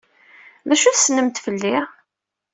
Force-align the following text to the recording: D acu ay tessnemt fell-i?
D 0.67 0.69
acu 0.73 0.85
ay 0.87 0.95
tessnemt 0.95 1.41
fell-i? 1.45 1.77